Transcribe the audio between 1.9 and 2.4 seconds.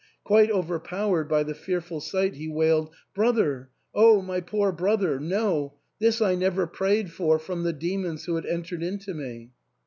sight